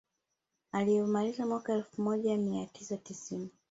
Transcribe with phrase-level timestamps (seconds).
[0.71, 3.49] Aliyomaliza mwaka elfu moja mia tisa tisini